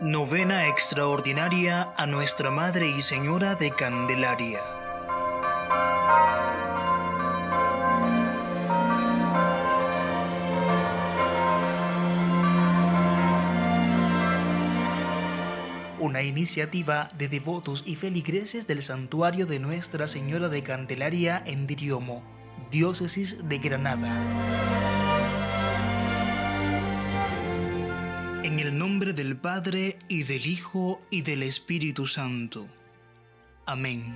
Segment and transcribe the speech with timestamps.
[0.00, 4.60] Novena extraordinaria a Nuestra Madre y Señora de Candelaria.
[15.98, 22.22] Una iniciativa de devotos y feligreses del santuario de Nuestra Señora de Candelaria en Diriomo,
[22.70, 24.87] diócesis de Granada.
[28.58, 32.66] En el nombre del Padre y del Hijo y del Espíritu Santo.
[33.66, 34.12] Amén.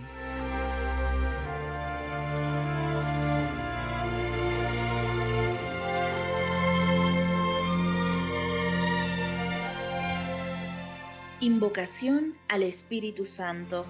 [11.38, 13.86] Invocación al Espíritu Santo.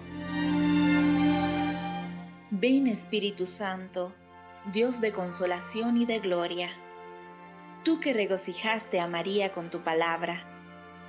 [2.50, 4.14] Ven Espíritu Santo,
[4.70, 6.68] Dios de consolación y de gloria
[7.84, 10.44] tú que regocijaste a María con tu palabra,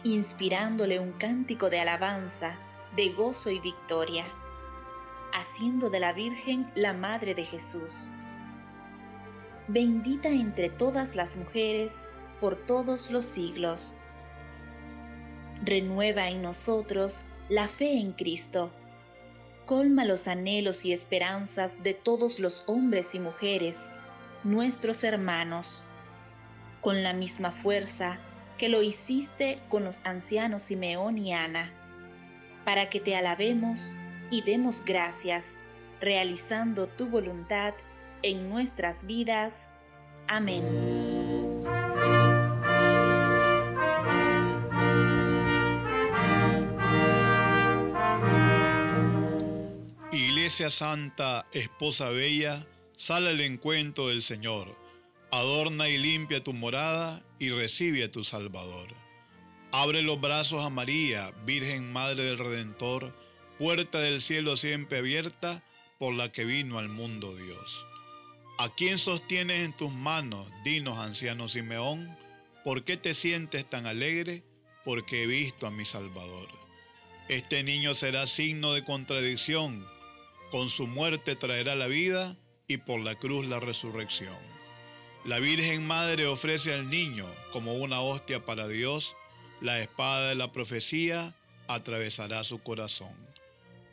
[0.04, 2.58] inspirándole un cántico de alabanza,
[2.96, 4.26] de gozo y victoria,
[5.34, 8.10] haciendo de la Virgen la Madre de Jesús.
[9.68, 12.08] Bendita entre todas las mujeres
[12.40, 13.98] por todos los siglos.
[15.62, 18.72] Renueva en nosotros la fe en Cristo.
[19.66, 23.94] Colma los anhelos y esperanzas de todos los hombres y mujeres,
[24.44, 25.86] nuestros hermanos
[26.84, 28.20] con la misma fuerza
[28.58, 31.72] que lo hiciste con los ancianos Simeón y Ana,
[32.66, 33.94] para que te alabemos
[34.30, 35.60] y demos gracias,
[36.02, 37.74] realizando tu voluntad
[38.22, 39.72] en nuestras vidas.
[40.28, 40.64] Amén.
[50.12, 54.83] Iglesia Santa, Esposa Bella, sale al encuentro del Señor
[55.34, 58.94] Adorna y limpia tu morada y recibe a tu Salvador.
[59.72, 63.18] Abre los brazos a María, Virgen Madre del Redentor,
[63.58, 65.64] puerta del cielo siempre abierta
[65.98, 67.84] por la que vino al mundo Dios.
[68.60, 72.16] ¿A quién sostienes en tus manos, dinos anciano Simeón?
[72.64, 74.44] ¿Por qué te sientes tan alegre?
[74.86, 76.48] Porque he visto a mi Salvador.
[77.28, 79.84] Este niño será signo de contradicción,
[80.52, 82.38] con su muerte traerá la vida
[82.68, 84.53] y por la cruz la resurrección.
[85.26, 89.16] La Virgen Madre ofrece al niño como una hostia para Dios,
[89.62, 91.34] la espada de la profecía
[91.68, 93.16] atravesará su corazón.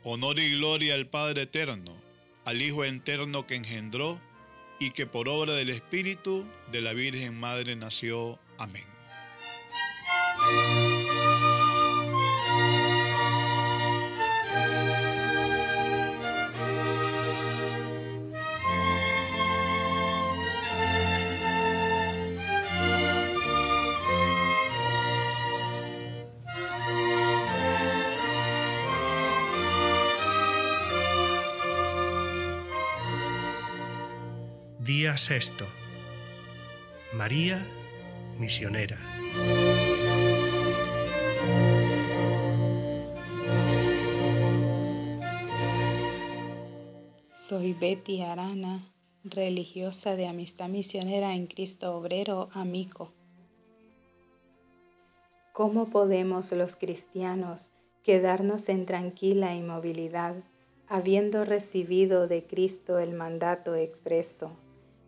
[0.03, 1.93] Honor y gloria al Padre eterno,
[2.43, 4.19] al Hijo eterno que engendró
[4.77, 8.37] y que por obra del Espíritu de la Virgen Madre nació.
[8.57, 8.83] Amén.
[34.83, 35.67] Día sexto.
[37.13, 37.63] María,
[38.39, 38.97] misionera.
[47.29, 48.91] Soy Betty Arana,
[49.23, 53.13] religiosa de Amistad Misionera en Cristo Obrero Amico.
[55.53, 57.69] ¿Cómo podemos los cristianos
[58.01, 60.37] quedarnos en tranquila inmovilidad
[60.91, 64.57] habiendo recibido de Cristo el mandato expreso,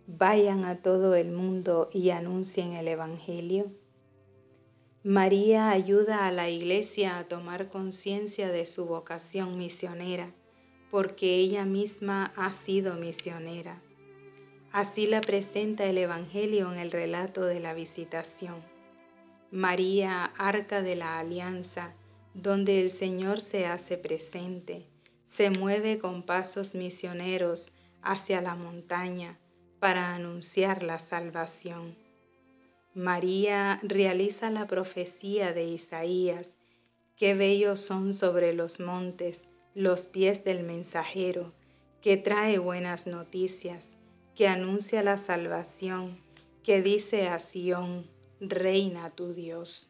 [0.08, 3.72] vayan a todo el mundo y anuncien el Evangelio?
[5.04, 10.34] María ayuda a la Iglesia a tomar conciencia de su vocación misionera,
[10.92, 13.82] porque ella misma ha sido misionera.
[14.72, 18.64] Así la presenta el Evangelio en el relato de la visitación.
[19.52, 21.94] María, arca de la alianza,
[22.34, 24.88] donde el Señor se hace presente
[25.26, 27.72] se mueve con pasos misioneros
[28.02, 29.40] hacia la montaña
[29.84, 31.98] para anunciar la salvación.
[32.94, 36.56] María realiza la profecía de Isaías,
[37.18, 41.52] qué bellos son sobre los montes los pies del mensajero,
[42.02, 43.98] que trae buenas noticias,
[44.36, 46.18] que anuncia la salvación,
[46.64, 48.10] que dice a Sión,
[48.40, 49.90] reina tu Dios.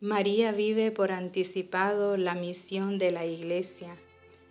[0.00, 3.96] María vive por anticipado la misión de la iglesia.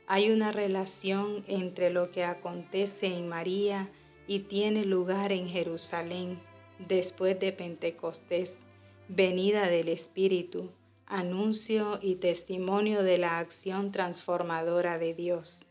[0.07, 3.91] Hay una relación entre lo que acontece en María
[4.29, 6.39] y tiene lugar en Jerusalén
[6.87, 8.59] después de Pentecostés,
[9.07, 10.69] venida del Espíritu,
[11.07, 15.65] anuncio y testimonio de la acción transformadora de Dios.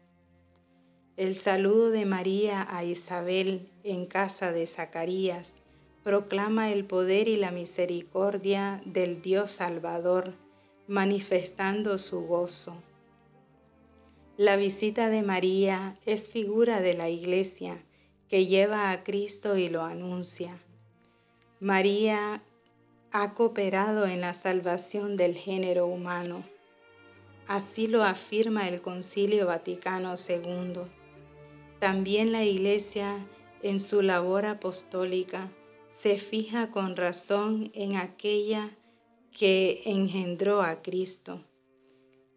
[1.16, 5.54] El saludo de María a Isabel en casa de Zacarías
[6.02, 10.34] proclama el poder y la misericordia del Dios Salvador,
[10.88, 12.74] manifestando su gozo.
[14.36, 17.84] La visita de María es figura de la iglesia
[18.28, 20.58] que lleva a Cristo y lo anuncia.
[21.60, 22.42] María
[23.10, 26.44] ha cooperado en la salvación del género humano.
[27.46, 30.82] Así lo afirma el Concilio Vaticano II.
[31.78, 33.26] También la Iglesia,
[33.62, 35.50] en su labor apostólica,
[35.90, 38.76] se fija con razón en aquella
[39.32, 41.42] que engendró a Cristo.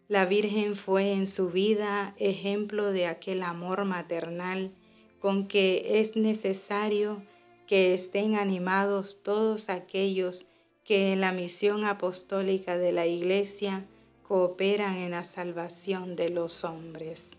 [0.08, 4.72] La Virgen fue en su vida ejemplo de aquel amor maternal
[5.22, 7.22] con que es necesario
[7.68, 10.46] que estén animados todos aquellos
[10.82, 13.86] que en la misión apostólica de la Iglesia
[14.26, 17.38] cooperan en la salvación de los hombres.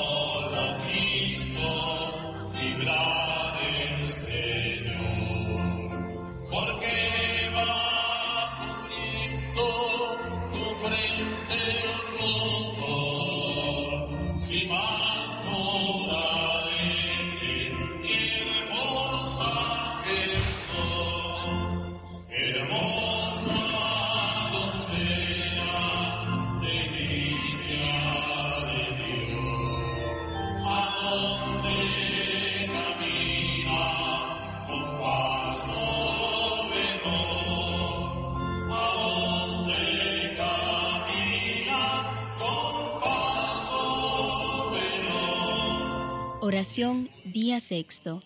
[47.25, 48.21] Día Sexto.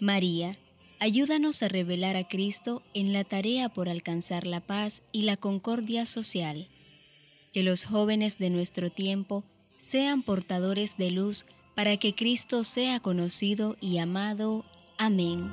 [0.00, 0.56] María,
[0.98, 6.06] ayúdanos a revelar a Cristo en la tarea por alcanzar la paz y la concordia
[6.06, 6.68] social.
[7.52, 9.44] Que los jóvenes de nuestro tiempo
[9.76, 14.64] sean portadores de luz para que Cristo sea conocido y amado.
[14.96, 15.52] Amén.